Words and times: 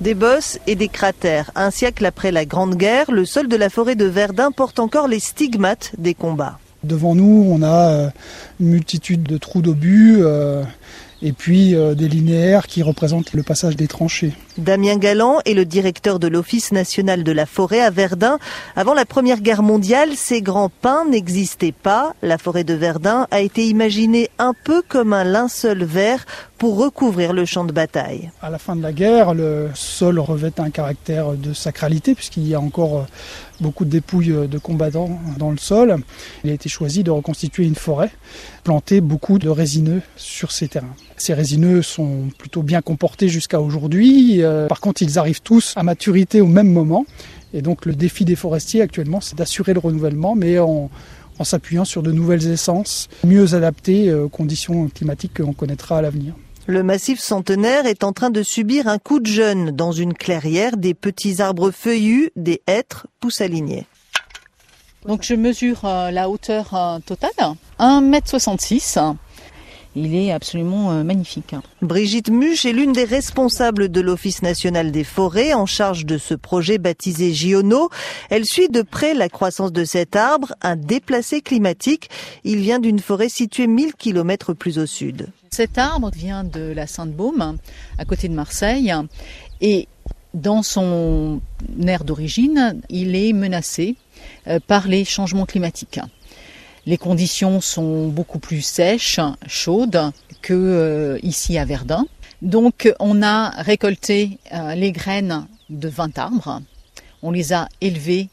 Des 0.00 0.14
bosses 0.14 0.58
et 0.66 0.76
des 0.76 0.88
cratères. 0.88 1.50
Un 1.54 1.70
siècle 1.70 2.06
après 2.06 2.32
la 2.32 2.46
Grande 2.46 2.74
Guerre, 2.74 3.10
le 3.12 3.26
sol 3.26 3.48
de 3.48 3.56
la 3.56 3.68
forêt 3.68 3.96
de 3.96 4.06
Verdun 4.06 4.50
porte 4.50 4.78
encore 4.78 5.08
les 5.08 5.20
stigmates 5.20 5.92
des 5.98 6.14
combats. 6.14 6.58
Devant 6.82 7.14
nous, 7.14 7.46
on 7.50 7.60
a 7.62 7.90
euh, 7.90 8.10
une 8.60 8.68
multitude 8.68 9.22
de 9.22 9.36
trous 9.36 9.60
d'obus 9.60 10.20
euh, 10.20 10.62
et 11.22 11.32
puis 11.32 11.74
euh, 11.74 11.94
des 11.94 12.08
linéaires 12.08 12.66
qui 12.66 12.82
représentent 12.82 13.32
le 13.32 13.42
passage 13.42 13.76
des 13.76 13.86
tranchées. 13.86 14.32
Damien 14.58 14.96
Galland 14.96 15.38
est 15.44 15.54
le 15.54 15.64
directeur 15.64 16.18
de 16.18 16.28
l'Office 16.28 16.72
national 16.72 17.24
de 17.24 17.32
la 17.32 17.46
forêt 17.46 17.80
à 17.80 17.90
Verdun. 17.90 18.38
Avant 18.76 18.94
la 18.94 19.04
Première 19.04 19.40
Guerre 19.40 19.62
mondiale, 19.62 20.10
ces 20.16 20.42
grands 20.42 20.70
pins 20.70 21.04
n'existaient 21.10 21.72
pas. 21.72 22.14
La 22.22 22.38
forêt 22.38 22.64
de 22.64 22.74
Verdun 22.74 23.26
a 23.30 23.40
été 23.40 23.66
imaginée 23.66 24.30
un 24.38 24.54
peu 24.64 24.82
comme 24.86 25.12
un 25.12 25.24
linceul 25.24 25.84
vert 25.84 26.26
pour 26.58 26.76
recouvrir 26.76 27.32
le 27.32 27.46
champ 27.46 27.64
de 27.64 27.72
bataille. 27.72 28.30
À 28.42 28.50
la 28.50 28.58
fin 28.58 28.76
de 28.76 28.82
la 28.82 28.92
guerre, 28.92 29.32
le 29.32 29.70
sol 29.74 30.18
revêt 30.18 30.52
un 30.58 30.70
caractère 30.70 31.32
de 31.32 31.54
sacralité 31.54 32.14
puisqu'il 32.14 32.46
y 32.46 32.54
a 32.54 32.60
encore 32.60 33.06
beaucoup 33.60 33.84
de 33.84 33.90
dépouilles 33.90 34.48
de 34.48 34.58
combattants 34.58 35.18
dans 35.38 35.50
le 35.50 35.58
sol. 35.58 35.96
Il 36.44 36.50
a 36.50 36.52
été 36.52 36.68
choisi 36.68 37.02
de 37.02 37.10
reconstituer 37.10 37.64
une 37.64 37.74
forêt, 37.74 38.10
planter 38.64 39.00
beaucoup 39.00 39.38
de 39.38 39.48
résineux 39.48 40.02
sur 40.16 40.52
ces 40.52 40.68
terrains. 40.68 40.96
Ces 41.20 41.34
résineux 41.34 41.82
sont 41.82 42.30
plutôt 42.38 42.62
bien 42.62 42.80
comportés 42.80 43.28
jusqu'à 43.28 43.60
aujourd'hui. 43.60 44.42
Euh, 44.42 44.68
par 44.68 44.80
contre, 44.80 45.02
ils 45.02 45.18
arrivent 45.18 45.42
tous 45.42 45.74
à 45.76 45.82
maturité 45.82 46.40
au 46.40 46.46
même 46.46 46.72
moment. 46.72 47.04
Et 47.52 47.60
donc 47.60 47.84
le 47.84 47.94
défi 47.94 48.24
des 48.24 48.36
forestiers 48.36 48.80
actuellement, 48.80 49.20
c'est 49.20 49.36
d'assurer 49.36 49.74
le 49.74 49.80
renouvellement, 49.80 50.34
mais 50.34 50.58
en, 50.58 50.88
en 51.38 51.44
s'appuyant 51.44 51.84
sur 51.84 52.02
de 52.02 52.10
nouvelles 52.10 52.46
essences 52.46 53.08
mieux 53.22 53.54
adaptées 53.54 54.14
aux 54.14 54.30
conditions 54.30 54.88
climatiques 54.88 55.34
que 55.34 55.42
l'on 55.42 55.52
connaîtra 55.52 55.98
à 55.98 56.02
l'avenir. 56.02 56.32
Le 56.66 56.82
massif 56.82 57.20
centenaire 57.20 57.84
est 57.84 58.02
en 58.02 58.12
train 58.12 58.30
de 58.30 58.42
subir 58.42 58.86
un 58.86 58.98
coup 58.98 59.20
de 59.20 59.26
jeune. 59.26 59.72
Dans 59.72 59.92
une 59.92 60.14
clairière, 60.14 60.78
des 60.78 60.94
petits 60.94 61.42
arbres 61.42 61.70
feuillus, 61.70 62.30
des 62.36 62.62
hêtres 62.66 63.08
poussent 63.18 63.42
alignés. 63.42 63.86
Donc 65.06 65.22
je 65.22 65.34
mesure 65.34 65.84
euh, 65.84 66.10
la 66.10 66.28
hauteur 66.28 66.74
euh, 66.74 66.98
totale, 67.04 67.30
1m66. 67.78 69.16
Il 69.96 70.14
est 70.14 70.30
absolument 70.30 70.92
euh, 70.92 71.02
magnifique. 71.02 71.54
Brigitte 71.82 72.30
Muche 72.30 72.64
est 72.64 72.72
l'une 72.72 72.92
des 72.92 73.04
responsables 73.04 73.88
de 73.88 74.00
l'Office 74.00 74.42
national 74.42 74.92
des 74.92 75.02
forêts 75.02 75.52
en 75.52 75.66
charge 75.66 76.06
de 76.06 76.16
ce 76.16 76.34
projet 76.34 76.78
baptisé 76.78 77.32
Giono. 77.32 77.90
Elle 78.28 78.44
suit 78.44 78.68
de 78.68 78.82
près 78.82 79.14
la 79.14 79.28
croissance 79.28 79.72
de 79.72 79.84
cet 79.84 80.14
arbre, 80.14 80.54
un 80.62 80.76
déplacé 80.76 81.40
climatique. 81.40 82.08
Il 82.44 82.58
vient 82.58 82.78
d'une 82.78 83.00
forêt 83.00 83.28
située 83.28 83.66
1000 83.66 83.94
km 83.94 84.54
plus 84.54 84.78
au 84.78 84.86
sud. 84.86 85.28
Cet 85.50 85.78
arbre 85.78 86.10
vient 86.14 86.44
de 86.44 86.72
la 86.72 86.86
Sainte-Baume, 86.86 87.58
à 87.98 88.04
côté 88.04 88.28
de 88.28 88.34
Marseille, 88.34 88.94
et 89.60 89.88
dans 90.34 90.62
son 90.62 91.40
aire 91.84 92.04
d'origine, 92.04 92.80
il 92.88 93.16
est 93.16 93.32
menacé 93.32 93.96
euh, 94.46 94.60
par 94.64 94.86
les 94.86 95.04
changements 95.04 95.46
climatiques. 95.46 95.98
Les 96.90 96.98
conditions 96.98 97.60
sont 97.60 98.08
beaucoup 98.08 98.40
plus 98.40 98.62
sèches, 98.62 99.20
chaudes 99.46 100.10
que 100.42 100.54
euh, 100.54 101.18
ici 101.22 101.56
à 101.56 101.64
Verdun. 101.64 102.04
Donc 102.42 102.92
on 102.98 103.22
a 103.22 103.50
récolté 103.50 104.38
euh, 104.52 104.74
les 104.74 104.90
graines 104.90 105.46
de 105.68 105.88
20 105.88 106.18
arbres, 106.18 106.60
on 107.22 107.30
les 107.30 107.52
a 107.52 107.68
élevés 107.80 108.28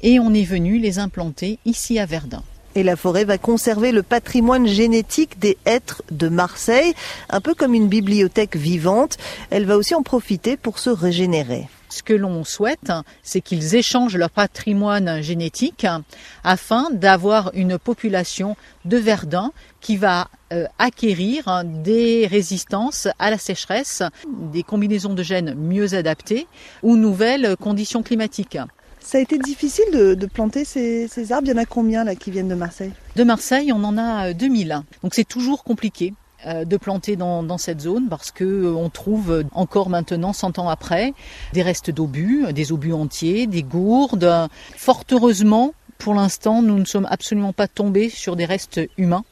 et 0.00 0.18
on 0.20 0.32
est 0.32 0.44
venu 0.44 0.78
les 0.78 0.98
implanter 0.98 1.58
ici 1.66 1.98
à 1.98 2.06
Verdun. 2.06 2.42
Et 2.74 2.82
la 2.82 2.96
forêt 2.96 3.26
va 3.26 3.36
conserver 3.36 3.92
le 3.92 4.02
patrimoine 4.02 4.66
génétique 4.66 5.38
des 5.38 5.58
hêtres 5.66 6.02
de 6.10 6.30
Marseille, 6.30 6.94
un 7.28 7.42
peu 7.42 7.54
comme 7.54 7.74
une 7.74 7.88
bibliothèque 7.88 8.56
vivante. 8.56 9.18
Elle 9.50 9.66
va 9.66 9.76
aussi 9.76 9.94
en 9.94 10.02
profiter 10.02 10.56
pour 10.56 10.78
se 10.78 10.88
régénérer. 10.88 11.68
Ce 11.98 12.02
que 12.04 12.14
l'on 12.14 12.44
souhaite, 12.44 12.92
c'est 13.24 13.40
qu'ils 13.40 13.74
échangent 13.74 14.16
leur 14.16 14.30
patrimoine 14.30 15.20
génétique 15.20 15.84
afin 16.44 16.90
d'avoir 16.92 17.50
une 17.54 17.76
population 17.76 18.56
de 18.84 18.98
Verdun 18.98 19.50
qui 19.80 19.96
va 19.96 20.28
euh, 20.52 20.66
acquérir 20.78 21.64
des 21.64 22.28
résistances 22.28 23.08
à 23.18 23.30
la 23.30 23.38
sécheresse, 23.38 24.04
des 24.28 24.62
combinaisons 24.62 25.12
de 25.12 25.24
gènes 25.24 25.54
mieux 25.54 25.94
adaptées 25.94 26.46
ou 26.84 26.96
nouvelles 26.96 27.56
conditions 27.56 28.04
climatiques. 28.04 28.58
Ça 29.00 29.18
a 29.18 29.20
été 29.20 29.36
difficile 29.36 29.90
de, 29.90 30.26
planter 30.26 30.64
ces, 30.64 31.08
ces, 31.08 31.32
arbres. 31.32 31.48
Il 31.48 31.50
y 31.50 31.54
en 31.54 31.60
a 31.60 31.66
combien 31.66 32.04
là 32.04 32.14
qui 32.14 32.30
viennent 32.30 32.48
de 32.48 32.54
Marseille? 32.54 32.92
De 33.16 33.24
Marseille, 33.24 33.72
on 33.72 33.82
en 33.82 33.98
a 33.98 34.32
2000. 34.32 34.82
Donc 35.02 35.16
c'est 35.16 35.26
toujours 35.26 35.64
compliqué. 35.64 36.14
Euh, 36.46 36.64
de 36.64 36.76
planter 36.76 37.16
dans, 37.16 37.58
cette 37.58 37.80
zone 37.80 38.08
parce 38.08 38.30
que 38.30 38.44
euh, 38.44 38.72
on 38.72 38.90
trouve 38.90 39.44
encore 39.54 39.88
maintenant, 39.88 40.32
100 40.32 40.60
ans 40.60 40.68
après, 40.68 41.12
des 41.52 41.62
restes 41.62 41.90
d'obus, 41.90 42.44
des 42.52 42.70
obus 42.70 42.92
entiers, 42.92 43.48
des 43.48 43.64
gourdes. 43.64 44.48
Fort 44.76 45.02
heureusement, 45.10 45.74
pour 45.98 46.14
l'instant, 46.14 46.62
nous 46.62 46.78
ne 46.78 46.84
sommes 46.84 47.08
absolument 47.10 47.52
pas 47.52 47.66
tombés 47.66 48.08
sur 48.08 48.36
des 48.36 48.44
restes 48.44 48.80
humains, 48.98 49.24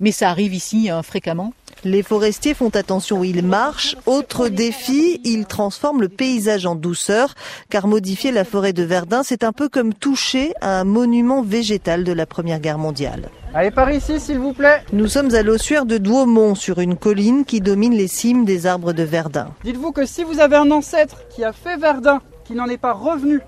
mais 0.00 0.10
ça 0.10 0.28
arrive 0.28 0.52
ici 0.52 0.90
euh, 0.90 1.02
fréquemment. 1.02 1.52
Les 1.84 2.02
forestiers 2.02 2.52
font 2.52 2.68
attention 2.70 3.20
où 3.20 3.24
ils 3.24 3.44
marchent. 3.44 3.96
Autre 4.04 4.48
défi, 4.48 5.20
ils 5.24 5.46
transforment 5.46 6.02
le 6.02 6.08
paysage 6.10 6.66
en 6.66 6.74
douceur, 6.74 7.34
car 7.70 7.86
modifier 7.86 8.32
la 8.32 8.44
forêt 8.44 8.74
de 8.74 8.82
Verdun, 8.82 9.22
c'est 9.22 9.44
un 9.44 9.52
peu 9.52 9.68
comme 9.68 9.94
toucher 9.94 10.52
à 10.60 10.80
un 10.80 10.84
monument 10.84 11.42
végétal 11.42 12.04
de 12.04 12.12
la 12.12 12.26
Première 12.26 12.60
Guerre 12.60 12.78
mondiale. 12.78 13.30
Allez 13.54 13.70
par 13.70 13.90
ici 13.90 14.20
s'il 14.20 14.38
vous 14.38 14.52
plaît. 14.52 14.82
Nous 14.92 15.08
sommes 15.08 15.34
à 15.34 15.42
l'ossuaire 15.42 15.86
de 15.86 15.96
Douaumont 15.96 16.54
sur 16.54 16.80
une 16.80 16.96
colline 16.96 17.44
qui 17.44 17.60
domine 17.60 17.94
les 17.94 18.08
cimes 18.08 18.44
des 18.44 18.66
arbres 18.66 18.92
de 18.92 19.02
Verdun. 19.02 19.48
Dites-vous 19.64 19.92
que 19.92 20.04
si 20.04 20.22
vous 20.22 20.38
avez 20.38 20.56
un 20.56 20.70
ancêtre 20.70 21.16
qui 21.30 21.44
a 21.44 21.52
fait 21.52 21.76
Verdun, 21.78 22.20
qui 22.44 22.52
n'en 22.52 22.66
est 22.66 22.78
pas 22.78 22.92
revenu 22.92 23.40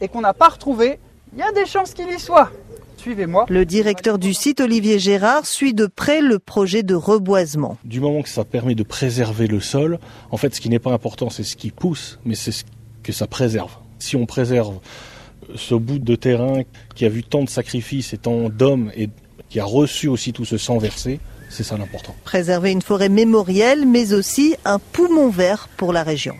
et 0.00 0.08
qu'on 0.08 0.20
n'a 0.20 0.32
pas 0.32 0.48
retrouvé, 0.48 0.98
il 1.32 1.40
y 1.40 1.42
a 1.42 1.50
des 1.50 1.66
chances 1.66 1.92
qu'il 1.92 2.08
y 2.10 2.20
soit. 2.20 2.50
Suivez-moi. 3.04 3.44
Le 3.50 3.66
directeur 3.66 4.18
du 4.18 4.32
site, 4.32 4.62
Olivier 4.62 4.98
Gérard, 4.98 5.44
suit 5.44 5.74
de 5.74 5.84
près 5.84 6.22
le 6.22 6.38
projet 6.38 6.82
de 6.82 6.94
reboisement. 6.94 7.76
Du 7.84 8.00
moment 8.00 8.22
que 8.22 8.30
ça 8.30 8.46
permet 8.46 8.74
de 8.74 8.82
préserver 8.82 9.46
le 9.46 9.60
sol, 9.60 9.98
en 10.30 10.38
fait, 10.38 10.54
ce 10.54 10.60
qui 10.62 10.70
n'est 10.70 10.78
pas 10.78 10.92
important, 10.92 11.28
c'est 11.28 11.42
ce 11.42 11.54
qui 11.54 11.70
pousse, 11.70 12.18
mais 12.24 12.34
c'est 12.34 12.50
ce 12.50 12.64
que 13.02 13.12
ça 13.12 13.26
préserve. 13.26 13.72
Si 13.98 14.16
on 14.16 14.24
préserve 14.24 14.78
ce 15.54 15.74
bout 15.74 15.98
de 15.98 16.16
terrain 16.16 16.62
qui 16.94 17.04
a 17.04 17.10
vu 17.10 17.22
tant 17.22 17.44
de 17.44 17.50
sacrifices 17.50 18.14
et 18.14 18.16
tant 18.16 18.48
d'hommes 18.48 18.90
et 18.96 19.10
qui 19.50 19.60
a 19.60 19.66
reçu 19.66 20.08
aussi 20.08 20.32
tout 20.32 20.46
ce 20.46 20.56
sang 20.56 20.78
versé. 20.78 21.20
C'est 21.50 21.62
ça 21.62 21.76
l'important. 21.76 22.16
Préserver 22.24 22.70
une 22.70 22.80
forêt 22.80 23.10
mémorielle, 23.10 23.84
mais 23.86 24.14
aussi 24.14 24.56
un 24.64 24.78
poumon 24.78 25.28
vert 25.28 25.68
pour 25.76 25.92
la 25.92 26.04
région. 26.04 26.36